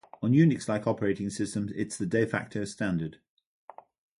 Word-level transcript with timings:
On 0.23 0.31
Unix-like 0.33 0.87
operating 0.87 1.29
systems 1.29 1.71
it 1.73 1.89
is 1.89 1.97
the 1.99 2.07
"de 2.07 2.25
facto" 2.25 2.65
standard. 2.65 3.19